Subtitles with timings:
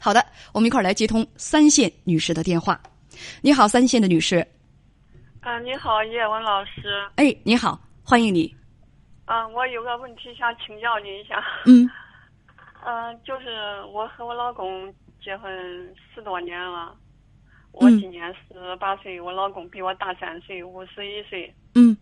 [0.00, 2.80] 好的，我们一块儿来接通三线女士的电话。
[3.42, 4.46] 你好，三线的女士。
[5.40, 7.04] 啊，你好，叶文老师。
[7.16, 8.54] 哎，你好，欢迎你。
[9.24, 11.42] 啊，我有个问题想请教你一下。
[11.66, 11.90] 嗯。
[12.84, 15.52] 嗯， 就是我和我老公结婚
[16.14, 16.94] 十多年了，
[17.72, 21.52] 我今年十八岁，我老公比我大三岁，五十一岁。
[21.74, 21.96] 嗯。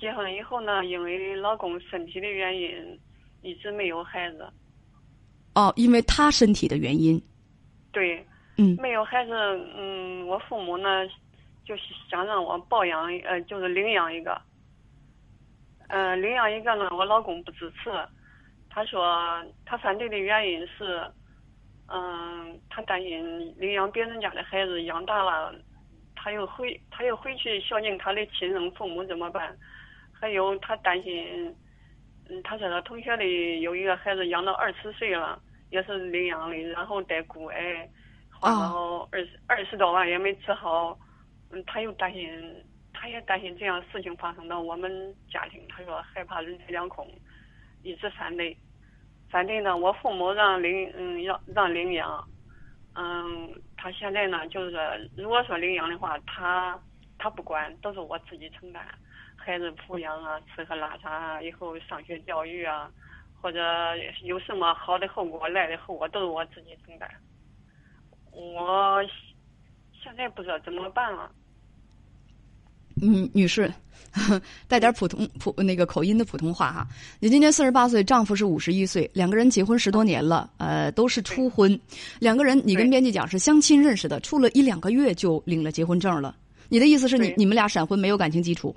[0.00, 2.98] 结婚以后呢，因为老公身体的原因，
[3.42, 4.48] 一直没有孩子。
[5.60, 7.20] 哦，因为他身体的原因。
[7.92, 8.26] 对。
[8.56, 8.76] 嗯。
[8.80, 9.32] 没有孩子，
[9.76, 11.06] 嗯，我父母呢，
[11.66, 14.40] 就是想让我抱养，呃，就是领养一个。
[15.88, 17.90] 呃，领养一个呢，我老公不支持。
[18.70, 21.04] 他说他反对的原因是，
[21.88, 25.54] 嗯，他担心领养别人家的孩子养大了，
[26.16, 29.54] 他又回他又回去孝敬他的亲生父母怎么办？
[30.12, 31.54] 还有他担心。
[32.28, 37.88] 嗯，他说他同学里有一个孩子养到二十岁了，也是领养的，然后得骨癌，
[38.30, 40.98] 花了二十二十多万也没治好。
[41.50, 45.60] 嗯，他又担心，他也担心这样事情发生到我们家庭。
[45.68, 47.08] 他说害怕人财两空，
[47.82, 48.56] 一直反对。
[49.28, 52.28] 反对呢，我父母让领嗯让让领养，
[52.94, 54.80] 嗯，他现在呢就是说，
[55.16, 56.78] 如果说领养的话，他
[57.18, 58.84] 他不管，都是我自己承担。
[59.36, 62.90] 孩子抚养啊，吃喝拉撒啊，以后上学教育啊，
[63.40, 63.60] 或者
[64.24, 67.08] 有什么好的后果、赖的后果，都是我自己承担。
[68.32, 69.02] 我
[70.02, 71.30] 现在不知道怎么办了。
[73.02, 73.72] 嗯，女士，
[74.68, 76.86] 带点普通普那个口音的普通话哈。
[77.18, 81.80] 你今年四十八岁，丈夫是五十一岁，两个人结婚十多年了，呃，都是初婚。
[82.18, 86.36] 两个人，你跟编辑讲是相亲认识的，处了一两个月就领了结婚证了。
[86.68, 88.76] 你的意思是你你们俩闪婚，没有感情基础？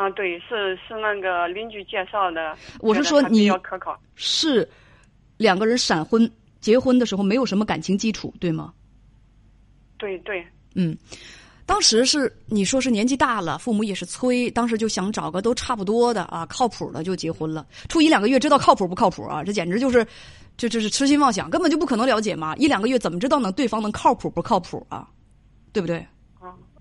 [0.00, 2.56] 啊，对，是是那个邻居介绍的。
[2.80, 4.66] 我是说你可靠是
[5.36, 8.72] 两个人闪婚，结婚的时候没有什么感情基础，对吗？
[9.98, 10.42] 对对。
[10.74, 10.96] 嗯，
[11.66, 17.66] 当时是你说是年纪大了，父母也是催，当时就想找个都差不多的啊，靠谱的就结婚了。
[17.90, 19.44] 处一两个月知道靠谱不靠谱啊？
[19.44, 20.06] 这简直就是，
[20.56, 22.56] 这这是痴心妄想，根本就不可能了解嘛！
[22.56, 25.06] 一两个月怎么知道能对方能靠谱不靠谱啊？
[25.74, 26.06] 对不对？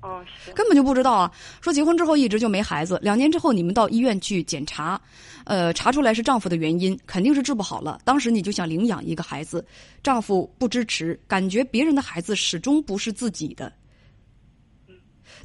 [0.02, 0.24] 哦，
[0.56, 1.32] 根本就不知道啊！
[1.60, 5.00] 说结婚之后一直就没孩子，两年之后你们到医院去检查，
[5.44, 8.00] 呃，查出来是丈夫的原因，肯定是治不好了。
[8.06, 9.66] 当时你就想领养一个孩子，
[10.02, 13.74] 丈夫不支持，感觉别人的孩子始终不是自己的。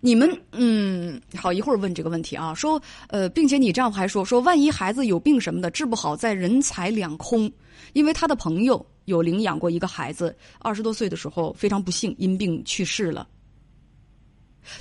[0.01, 7.51] 你们嗯，好一会儿问这个问题啊，说呃，并且你丈夫还说说，万一孩子有病什么的治不好，在人财两空，
[7.93, 13.27] 因为他的朋友有领养过一个孩子，二十多岁的时候非常不幸因病去世了。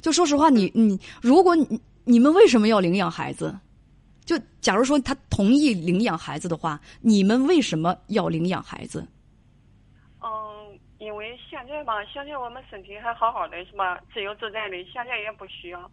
[0.01, 3.57] 就说实话，你你，如果你你们为什么要领养孩子？
[4.25, 9.05] 就假如说他同意领养孩子的话，你们为什么要领养孩子？
[10.21, 13.99] 嗯，因为现在吧，现在我们身体还好好的，是吧？
[14.13, 15.91] 自由自在的，现在也不需要。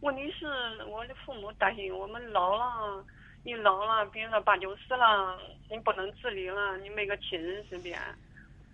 [0.00, 0.46] 问题是
[0.86, 3.04] 我的父母担心我们老了，
[3.42, 5.36] 你老了，比如说八九十了，
[5.68, 7.98] 你不能自理了，你没个亲人身边。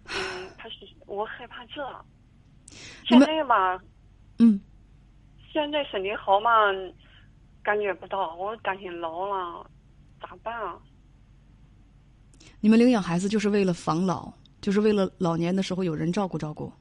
[0.05, 2.05] 嗯，他是我害怕这。
[3.07, 3.81] 现在吧。
[4.39, 4.61] 嗯，
[5.53, 6.51] 现在身体好嘛，
[7.63, 8.35] 感觉不到。
[8.37, 9.69] 我担心老了，
[10.21, 10.79] 咋办啊？
[12.61, 16.73] 你们领养孩子就是为了防老，就是为了老年的时候有人照顾照顾。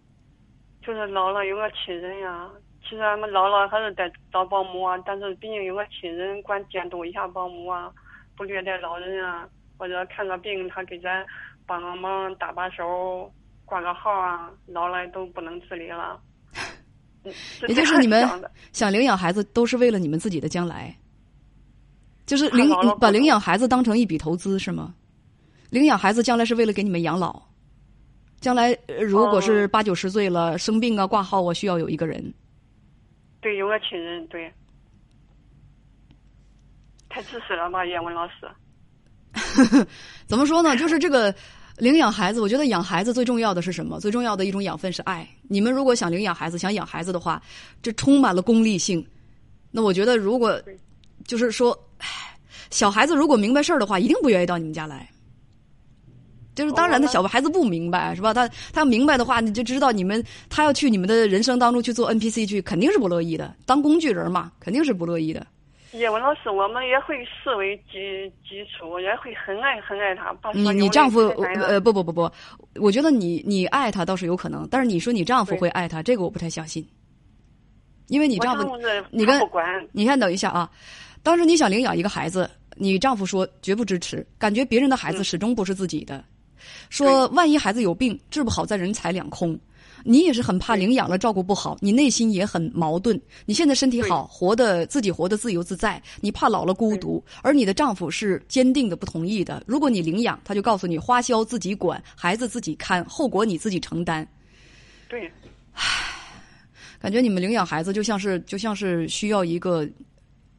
[0.81, 2.49] 就是老了有个亲人呀。
[2.83, 7.91] 其实俺们老了还是得找保姆啊，但是毕竟有个亲人管监督一下保姆啊，
[8.37, 11.25] 不虐待老人啊，或者看个病他给咱
[11.65, 13.29] 帮个忙搭把手
[13.65, 16.17] 挂个号啊，老了都不能自理了。
[17.67, 18.27] 也就是你们
[18.71, 20.95] 想领养孩子，都是为了你们自己的将来，
[22.25, 22.69] 就是领
[22.99, 24.95] 把领养孩子当成一笔投资是吗？
[25.69, 27.41] 领养孩子将来是为了给你们养老，
[28.39, 32.33] 将来如果是八九十岁了生病啊挂号啊需要有一个人，
[33.41, 34.49] 对，有个亲人，对，
[37.09, 38.47] 太自私了吧，叶文老师。
[40.25, 40.77] 怎么说呢？
[40.77, 41.35] 就是这个。
[41.77, 43.99] 领养孩子，我觉得养孩子最重要的是什么？
[43.99, 45.27] 最重要的一种养分是爱。
[45.47, 47.41] 你们如果想领养孩子，想养孩子的话，
[47.81, 49.05] 这充满了功利性。
[49.69, 50.59] 那我觉得，如果
[51.27, 51.77] 就是说，
[52.71, 55.07] 小孩子如果明白事儿的话，一定不愿意到你们家来。
[56.55, 58.33] 就是当然，他小孩子不明白是吧？
[58.33, 63.53] 他他要明白的话，你就知道你们他要去你们的人生当中去做 NPC 去，肯定是不乐意的。
[63.67, 65.45] 当工具人嘛，肯定是不乐意的。
[65.93, 70.35] 叶文老师，我们也会视为基基础，也会很爱很爱他。
[70.53, 72.29] 你你丈夫呃不不不不，
[72.75, 76.85] 我觉得你你爱他倒是有可能，但是你说你丈夫会爱他，这个我不太相信。
[78.07, 78.77] 因为你丈夫，
[79.11, 79.41] 你跟
[79.91, 80.69] 你看等一下啊，
[81.23, 86.23] 当时你想领养一个孩子，你丈夫说绝不支持，感觉别人的孩子始终不是自己的。
[86.89, 89.57] 说万一孩子有病治不好，再人财两空。
[90.03, 93.19] 你也是很怕领养了照顾不好，你内心也很矛盾。
[93.45, 99.63] 你现在身体好，活的自己活得自由自在，你怕老了孤独，而你的丈夫是坚定的不同意的。
[99.65, 104.27] 如果你领养，他就告诉你花销自己管，孩子自己看，后果你自己承担。
[105.09, 105.31] 对，
[105.73, 105.83] 唉，
[106.99, 109.87] 感觉你们领养孩子就像是就像是需要一个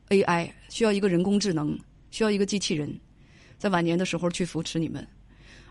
[0.09, 1.79] AI，需要一个人工智能，
[2.11, 2.93] 需要一个机器人，
[3.59, 5.07] 在晚年的时候去扶持你们。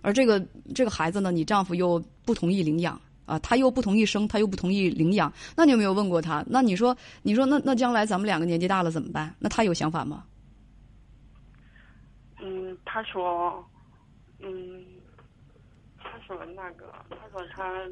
[0.02, 0.40] 而这个
[0.74, 3.00] 这个孩子呢，你丈夫又不同意领养。
[3.28, 6.44] 啊，他又不同意生，他又不同意领养，那你有没有问过他？
[6.48, 9.36] 那你说，你说，那那将来咱们两个年纪大了怎么办？
[9.38, 10.24] 那他有想法吗？
[12.42, 13.64] 嗯，他说，
[14.40, 14.86] 嗯，
[15.98, 17.84] 他说那个，他说他，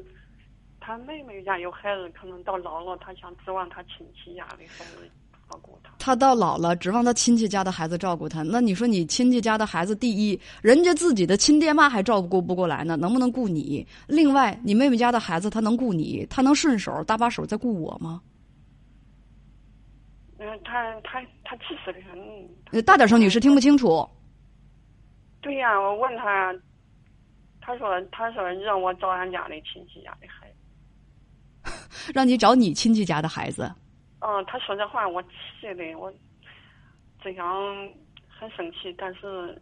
[0.80, 5.10] 他妹妹家有孩子，可能到老了，他想指望他亲戚家的孩子。
[5.48, 8.42] 照顾他，他到老了指望他亲戚家的孩子照顾他。
[8.42, 13.86] 那你说你亲戚家的孩子第一，人家自己的亲爹妈还照顾不过来呢，能不能顾你？
[14.06, 18.20] 另外，你妹妹家的孩子他能顾你，他能顺手搭把手再顾我吗？
[20.38, 22.82] 嗯，他他他气死的很。
[22.84, 24.06] 大点声，女士听不清楚。
[25.40, 26.52] 对呀，我问他，
[27.60, 30.50] 他说他说让我找俺家的亲戚家的孩
[31.62, 33.72] 子， 让你找你亲戚家的孩子。
[34.20, 36.12] 嗯，他说这话我气的我，
[37.22, 37.46] 真想
[38.28, 39.60] 很生气，但是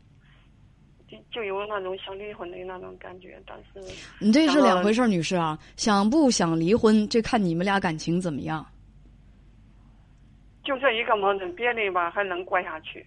[1.09, 8.65] 就就有那种想离婚的那种感觉，但是你这是两回事，女士啊，想不想离婚，这看你们俩感情怎么样。
[10.65, 13.05] 就这一个矛盾，别的吧还能过下去。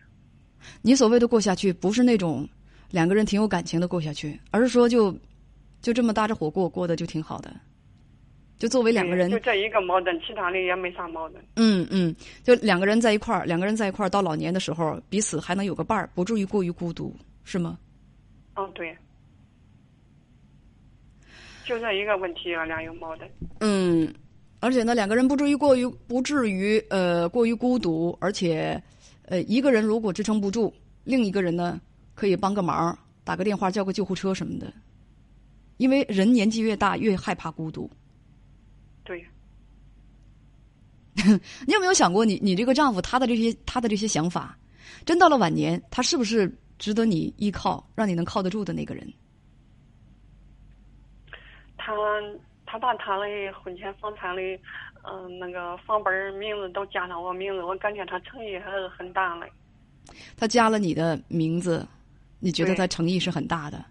[0.81, 2.47] 你所谓的过下去，不是那种
[2.91, 5.11] 两个人挺有感情的过下去，而是说就
[5.81, 7.51] 就这么搭着火过，过得就挺好的。
[8.57, 11.43] 就作为两个人，就这一个矛盾，其他的也没啥矛盾。
[11.57, 17.77] 嗯嗯，就两个人在一块儿，两个人在一块儿，到老年的时候，彼此还能有个伴儿，不至于过于孤独，是吗？
[18.55, 18.97] 嗯，对。
[21.65, 23.29] 就这一个问题，啊俩有矛盾。
[23.59, 24.11] 嗯，
[24.59, 28.81] 而且呢，两个人不至于过于不至于呃过于孤独，而且
[29.25, 31.79] 呃一个人如果支撑不住，另一个人呢
[32.15, 34.73] 可以帮个忙，打个电话叫个救护车什么的。
[35.75, 37.87] 因为人年纪越大，越害怕孤独。
[39.07, 39.25] 对，
[41.65, 44.57] 你有没有想过，你你这个丈夫他的这些他的这些想法，
[45.05, 49.07] 真到了晚年，他是不是值得你依靠，让你能靠得住的那个人？
[51.77, 51.93] 他
[52.65, 53.23] 他把他的
[53.53, 54.41] 婚前房产的
[55.09, 59.47] 嗯那个房本名字都加上我名字，我感觉他诚意还是很大的。
[60.35, 61.87] 他加了你的名字，
[62.39, 63.85] 你觉得他诚意是很大的？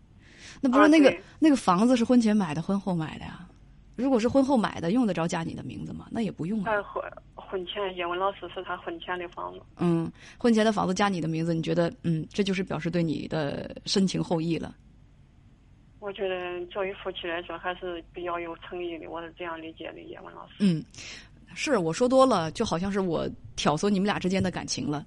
[0.61, 3.49] 那不是那个那个房子是婚前买的，婚后买的呀？
[3.97, 6.07] 如果是婚后买的，用得着加你的名字吗？
[6.11, 6.73] 那也不用啊。
[6.83, 7.03] 婚
[7.35, 9.61] 婚前叶文老师是他婚前的房子。
[9.79, 14.75] 嗯，婚前的房子加你的名字，你觉得嗯，这就是表示对你的深情厚谊了。
[15.99, 20.55] 我觉得作为夫妻来说，还是比较有诚意的，我是这样理解的，叶文老师。
[20.61, 20.85] 嗯，
[21.55, 25.07] 是我说多了，就好像是我挑唆你们俩之间的感情了。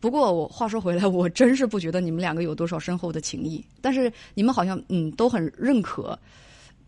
[0.00, 6.18] 不过我话说回来， 我真是不觉得你们两个有多少深厚的情谊，但是你们好像嗯都很认可。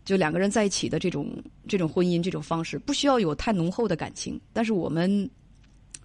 [0.05, 1.33] 就两个人在一起的这种
[1.67, 5.29] 这种婚姻这种方式，不需要有太浓厚的感情，但是我们，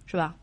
[0.05, 0.35] 是吧？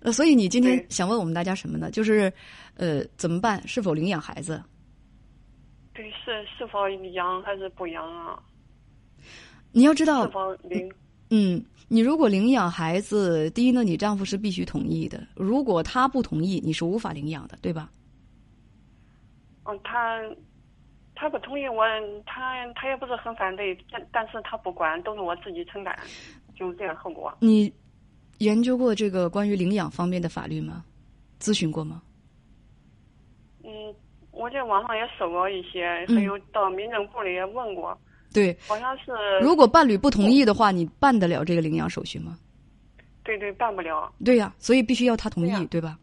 [0.00, 1.90] 呃， 所以你今天想问我们大家什么呢？
[1.90, 2.32] 就是，
[2.76, 3.60] 呃，怎么办？
[3.66, 4.62] 是否领养孩子？
[5.92, 8.38] 对，是是否养还是不养啊？
[9.72, 10.90] 你要知道，是否领？
[11.30, 15.26] 嗯，你如果领养孩子，第一呢，你丈夫是必须同意的。
[15.34, 17.90] 如果他不同意，你是无法领养的，对吧？
[19.64, 20.20] 嗯，他。
[21.14, 21.84] 他不同意我，
[22.26, 25.96] 他他也不是很反对，但但是他不管，都是我自己承担，
[26.56, 27.32] 就是这样后果。
[27.40, 27.72] 你
[28.38, 30.84] 研究过这个关于领养方面的法律吗？
[31.40, 32.02] 咨询过吗？
[33.62, 33.70] 嗯，
[34.32, 37.96] 我在网上也搜过一些，还有到民政部里也问过。
[38.32, 39.12] 对，好像是。
[39.40, 42.36] 如果伴侣不同意的话，你办得了这个领养手续吗？
[43.22, 44.12] 对对，办不了。
[44.24, 45.98] 对呀，所以必须要他同意，对吧？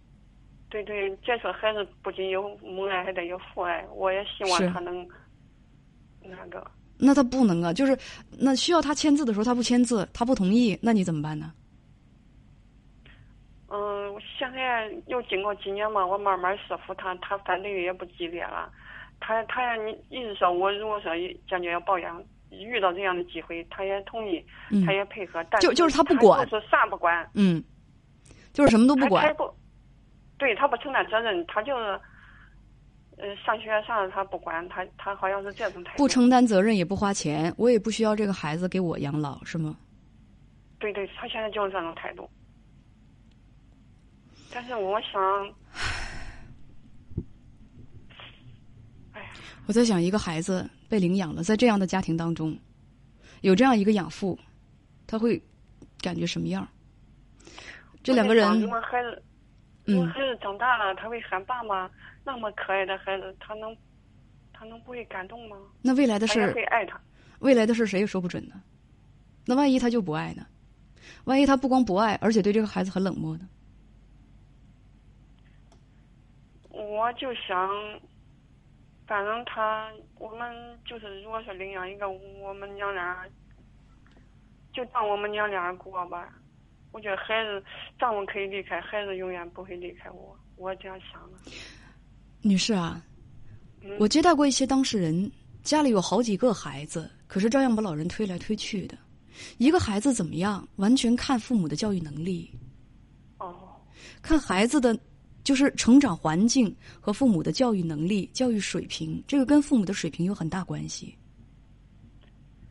[0.71, 3.85] 对对，再说孩子不仅有母爱，还得有父爱。
[3.93, 5.05] 我也希望他能
[6.23, 6.65] 那个。
[6.97, 7.97] 那他不能啊，就是
[8.39, 11.51] 那需要他签字的时候，他不签字，他不同意，那你怎么办呢？
[13.67, 18.71] 嗯，现在又经过几年嘛，我慢慢说服他，他反对的也不激烈了。
[19.19, 21.11] 他他你意思说，我如果说
[21.49, 24.43] 坚决要抱养，遇到这样的机会，他也同意，
[24.85, 25.43] 他也配合。
[25.49, 27.27] 但就就是他不管，就是啥不管。
[27.33, 27.63] 嗯，
[28.53, 29.35] 就是什么都不管。
[30.41, 31.83] 对他不承担责任，他就是，
[33.17, 35.97] 呃，上学啥的他不管，他他好像是这种态度。
[35.99, 39.77] 不承担责任也不花钱，我也不需要这个孩子给我养老，是吗？
[40.79, 42.27] 对对，他现在就是这种态度。
[44.51, 45.21] 但是我想，
[49.13, 49.29] 哎呀，
[49.67, 52.57] 我在想，一个孩子被领养了，在这样的家庭当中，
[53.41, 54.39] 有这样一个养父，
[55.05, 55.39] 他会
[56.01, 56.67] 感觉什么样？
[58.01, 59.21] 这两个人，如果孩子，
[59.85, 61.89] 如果孩子长大了，他会喊爸妈。
[62.23, 63.75] 那么可爱的孩子，他能，
[64.53, 65.57] 他能不会感动吗？
[65.81, 67.01] 那未来的事会爱他。
[67.39, 68.61] 未来的事谁也说不准呢。
[69.47, 70.45] 那万一他就不爱呢？
[71.23, 73.49] 万一他不光不爱，而且对这个孩子很冷漠呢？
[76.69, 77.67] 我就想，
[79.07, 83.25] 反正他，我们就是如果说领养一个，我们娘俩
[84.71, 86.31] 就当我们娘俩过吧。
[86.91, 87.63] 我觉得孩子，
[87.97, 90.37] 丈夫可以离开，孩子永远不会离开我。
[90.57, 91.51] 我这样想的。
[92.41, 93.01] 女士啊，
[93.97, 95.31] 我接待过一些当事人，
[95.63, 98.97] 家里有好几个孩子，可是照样把老人推来推去的。
[99.57, 102.51] 一个孩子怎么样，完全看父母的教育能力。
[103.37, 103.79] 哦，
[104.21, 104.97] 看孩子的
[105.43, 111.17] 就是成长环境和父母的教育能力、教育水平，这个跟父母的水平有很大关系。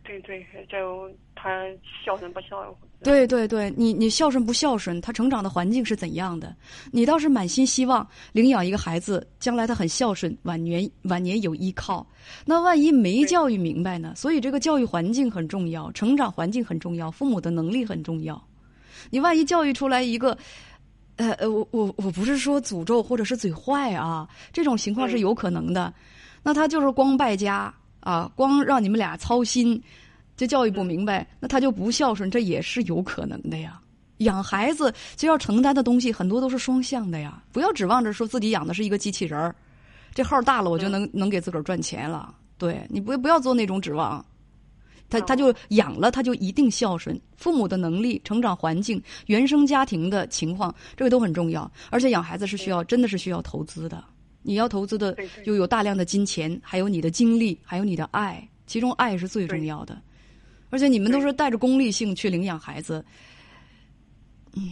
[0.03, 1.65] 对对，就他
[2.05, 2.75] 孝顺不孝顺。
[3.03, 6.55] 对对对，你你孝顺不孝顺，他成长的环境是怎样的？
[6.91, 12.07] 你倒是满心希望领养一个孩子，将来他很孝顺，晚年晚年有依靠。
[12.45, 14.13] 那万一没教育明白呢？
[14.17, 18.43] 所以这个教育环境很重要，成长环境很重要，父母的能力很重要。
[19.11, 20.37] 你万一教育出来一个，
[21.17, 25.93] 呃呃，我我我不是说诅咒或者是嘴坏啊，这种情况是有可能的。
[26.43, 29.81] 那他就是光败家啊，光让你们俩操心。
[30.37, 33.79] 这教育不明白，那他就不孝顺，这也是有可能的呀。
[34.19, 39.55] 养孩子就要承担的东西很多都是双向的呀，不要指望着说自己养的是一个机器人儿，
[40.15, 42.35] 这号大了我就能能给自个儿赚钱了。
[42.59, 44.23] 对你不不要做那种指望，
[45.09, 51.71] 他他就养了他就一定孝顺，父母的能力、成长环境、原生家庭的情况，这个都很重要。
[51.91, 54.05] 而且养孩子是需要真的是需要投资的，
[54.43, 60.01] 你要投资的又有大量的金钱，还有你的精力，还有你的爱，其中爱是最重要的。
[60.71, 63.05] 而且你们都是带着功利性去领养孩子，
[64.57, 64.63] 嗯，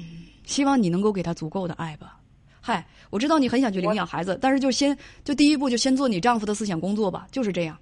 [0.44, 2.20] 希望你能够给他足够的爱吧。
[2.60, 7.76] 嗨，我知道你很想去领养孩子，但是就先就第一步就先做你丈夫的思想工作吧，就是这样。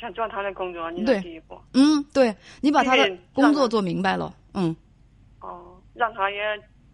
[0.00, 1.58] 想做他的工作，你的第一步。
[1.72, 4.74] 嗯，对，你把他的工作做明白了，嗯。
[5.40, 6.38] 哦，让他也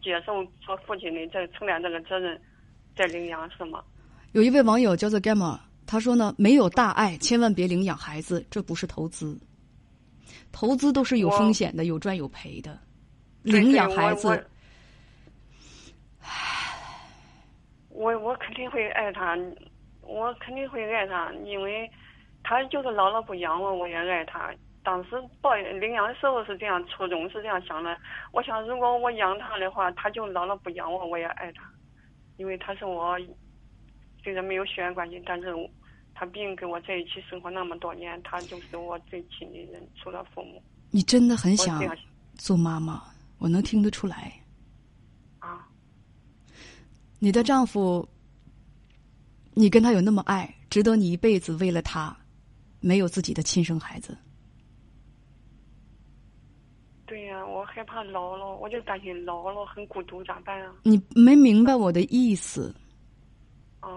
[0.02, 2.40] 接受做父亲的这承担这个责任，
[3.00, 3.82] 再领养是吗？
[4.32, 5.58] 有一位网友叫做 Gamma。
[5.86, 9.40] 他说呢，没有大爱，千万别领养孩子，这不是投资。
[10.52, 12.78] 投资都是有风险的，有赚有赔的。
[13.42, 14.28] 领养孩子，
[16.22, 16.28] 唉，
[17.88, 19.34] 我我肯定会爱他，
[20.02, 21.90] 我肯定会爱他，因为
[22.42, 24.52] 他就是老了不养我，我也爱他。
[24.82, 27.96] 当时抱领养的时候是这样，初衷是这样想的。
[28.32, 31.69] 我想，如果我养他的话，他就老了不养我，我也爱他，
[32.40, 33.16] 因为他是我
[34.24, 35.54] 虽然没有血缘关系，但是。
[36.12, 40.62] 他毕竟跟我在一起生活那么多年，他就是我最亲的人，除了父母。
[40.90, 41.82] 你真的很想
[42.34, 43.02] 做妈妈，
[43.38, 44.30] 我能听得出来。
[45.38, 45.66] 啊，
[47.18, 48.06] 你的丈夫，
[49.54, 52.14] 你跟他有那么爱，值得你一辈子为了他，
[52.80, 54.14] 没有自己的亲生孩子。
[57.10, 60.72] 对呀，我害怕老了，我就担心老了很孤独，咋办啊？
[60.84, 62.72] 你没明白我的意思。
[63.80, 63.90] 啊。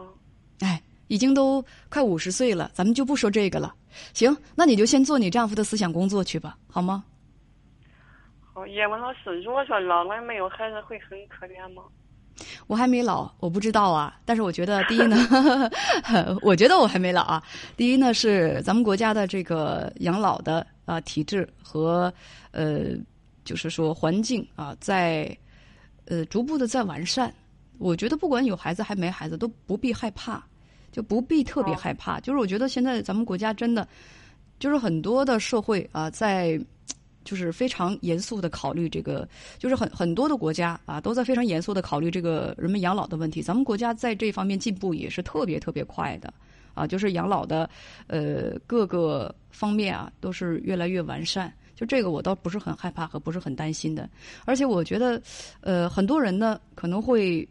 [0.61, 0.81] 哎。
[1.09, 3.75] 已经都快五十岁了，咱们就不说这个了。
[4.13, 7.03] 行，那你就先做你丈夫的思想工作去吧，好吗？
[8.41, 11.83] 好，叶文老师，如果说老了没有孩子，会很可怜吗？
[12.67, 14.19] 我还没老，我不知道啊。
[14.25, 15.17] 但是我觉得，第一呢，
[16.41, 17.43] 我觉得我还没老啊。
[17.77, 22.13] 第一呢，是咱们国家的这个养老的啊体制和
[22.51, 22.91] 呃，
[23.43, 25.35] 就是说环境啊，在
[26.05, 27.33] 呃逐步的在完善。
[27.79, 30.43] 我觉得不管有孩子还没孩子，都不必害怕。
[30.91, 33.87] 就不必特别害怕，就是我觉得现在咱们国家真的，
[34.59, 36.49] 就是很多的社会啊，在
[37.23, 39.27] 就是非常严肃的考虑这个，
[39.57, 43.41] 就是很很多的国家啊，都在非常严肃的考虑这个人们养老的问题。
[43.41, 46.33] 咱们国家在这方面进步也是特别特别快的
[46.73, 47.69] 啊，就是养老的
[48.07, 51.53] 呃各个方面啊，都是越来越完善。
[51.75, 54.09] 就这个我倒不是很害怕和不是很担心的，
[54.45, 55.21] 而且我觉得
[55.61, 57.47] 呃很多人呢可能会。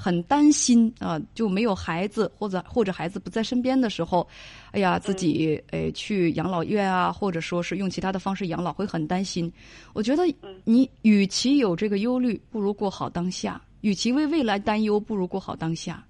[0.00, 4.26] 很担心啊，就没有孩子或者或者孩子不在身边的时候，
[4.70, 9.52] 哎呀，自己诶去养老院啊，或者说是用其他的方式养老，会很担心。
[9.92, 10.22] 我觉得
[10.62, 16.04] 你与其有这个忧虑，不如过好当下；与其为未来担忧，不如过好当下。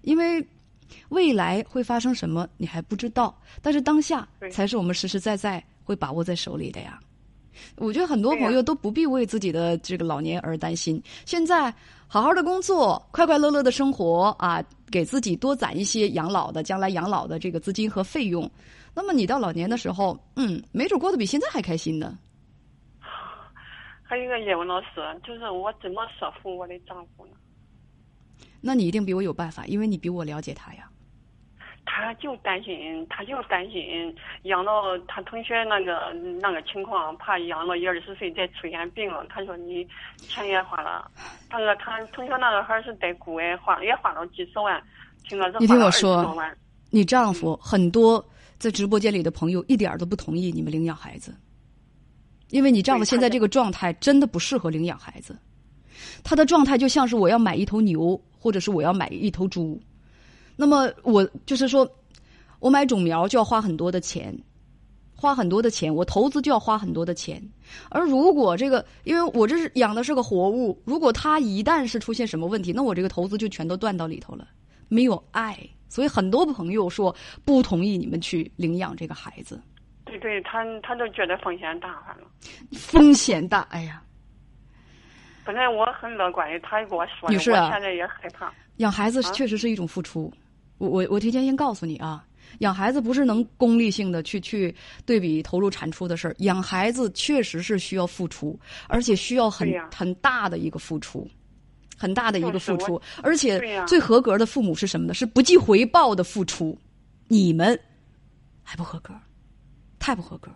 [0.00, 0.42] 因为
[1.10, 6.98] 未来会发生什么你还不知道，但是当下才是我们实实在在会把握在手里的呀。
[7.76, 11.02] 我觉得很多朋友都不必为自己的这个老年而担心。
[11.24, 11.72] 现在
[12.06, 18.50] 好好的工作，快快乐乐的生活啊，给自己多攒一些养老的、将来养老的这个资金和费用。
[18.94, 22.18] 那么你到老年的时候，嗯，没准过得比现在还开心呢。
[24.02, 24.88] 还有一个叶文老师，
[25.24, 27.32] 就是我怎么说服我的丈夫呢？
[28.60, 30.90] 那你一定比我有办法，因为你比我了解他呀。
[32.00, 34.14] 他就担心，他就担心
[34.44, 39.24] 养到他同学那个那个情况，怕养到一二十岁再出现病了。
[39.28, 41.10] 他说你钱也花了，
[41.48, 44.82] 他说他同学那个孩是带姑哎，花也花了几十万，
[45.28, 46.34] 听说你听我说，
[46.90, 48.24] 你丈夫很多
[48.58, 51.34] 在直播间里的朋友一点都不同意你们领养孩子，
[52.48, 55.38] 因为你丈夫现在这个状态真的不适合领养孩子，
[56.24, 59.80] 他的状态就像是我要买一头牛，或者是我要买一头猪。
[60.60, 61.90] 那么我就是说，
[62.58, 64.38] 我买种苗就要花很多的钱，
[65.16, 67.42] 花很多的钱，我投资就要花很多的钱。
[67.88, 74.46] 而如果这个，因为我这是养的是个活物，如果它一旦是出现什么问题，那我这个投资就全都断到里头了，
[74.88, 75.58] 没有爱。
[75.88, 79.58] 所以很多朋友说不同意你们去领养这个孩子。
[80.04, 84.02] 对对，他他都觉得风险大，反正风险大，哎呀。
[85.42, 88.52] 本来我很乐观的，他也跟我说，女士啊，现在也害怕。
[88.76, 90.32] 养孩子确实是一种付出。
[90.80, 92.24] 我我我提前先告诉你啊，
[92.60, 98.58] 养孩子不是能功利性的去去对比投入产出的事儿，养孩子确实是需要付出，
[98.88, 101.28] 而且需要很很大的一个付出，
[101.98, 105.12] 很大的一个付出，而且最合格的父母是什么呢？
[105.12, 106.76] 是不计回报的付出，
[107.28, 107.78] 你们
[108.62, 109.12] 还不合格，
[109.98, 110.50] 太不合格。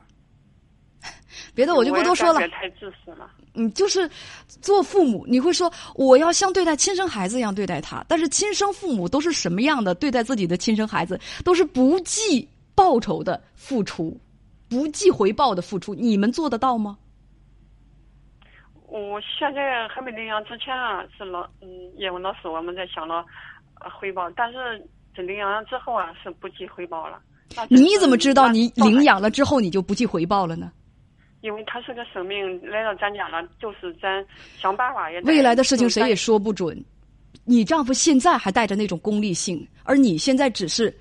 [1.55, 2.41] 别的我就不多说了。
[2.49, 3.31] 太自私了。
[3.55, 4.09] 嗯，就是
[4.49, 11.19] 做父母，你会说我要像对待亲生孩子一样对待他，但是亲生父母都是什么样的对待自己的亲生孩子？
[11.45, 14.19] 都是不计报酬的付出，
[14.69, 15.95] 不计回报的付出。
[15.95, 16.99] 你们做得到吗？
[18.89, 23.25] 我现在还没领养之前啊，是老嗯叶问老师我们在想着
[23.99, 27.21] 回报，但是这领养了之后啊，是不计回报了。
[27.69, 30.73] 你怎么知道你领养了之后你就不计回报了呢？
[31.45, 34.25] 因为他是个生命来到咱家了，就是咱
[34.59, 35.21] 想办法也。
[35.21, 36.83] 未来的事情谁也说不准。
[37.45, 40.93] 你丈夫现在还带着那种功利性，而你现在只是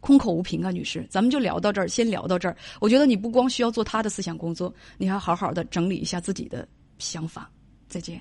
[0.00, 1.06] 空口无凭啊，女士。
[1.08, 2.56] 咱们就聊到这儿，先聊到这儿。
[2.80, 6.66] 我觉得你不光需要做他的思想工作，你还好好的整理一下自己的
[6.98, 7.48] 想法。
[7.86, 8.20] 再见。